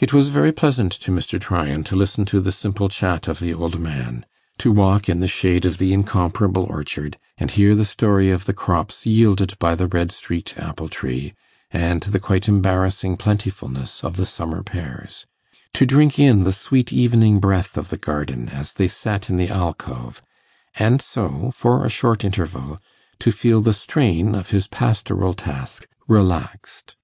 [0.00, 1.40] It was very pleasant to Mr.
[1.40, 4.26] Tryan to listen to the simple chat of the old man
[4.58, 8.52] to walk in the shade of the incomparable orchard, and hear the story of the
[8.52, 11.32] crops yielded by the red streaked apple tree,
[11.70, 15.24] and the quite embarrassing plentifulness of the summer pears
[15.72, 19.48] to drink in the sweet evening breath of the garden, as they sat in the
[19.48, 20.20] alcove
[20.74, 22.78] and so, for a short interval,
[23.18, 26.94] to feel the strain of his pastoral task relaxed.